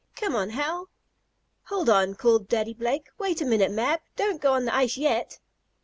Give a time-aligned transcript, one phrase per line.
[0.15, 0.89] "Come on, Hal!"
[1.65, 3.09] "Hold on!" called Daddy Blake.
[3.19, 3.99] "Wait a minute, Mab!
[4.15, 5.37] Don't go on the ice yet!"